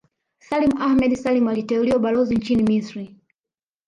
Salim 0.39 0.71
Ahmed 0.81 1.15
Salim 1.17 1.47
aliteuliwa 1.47 1.99
Balozi 1.99 2.35
nchini 2.35 2.63
Misri 2.63 3.15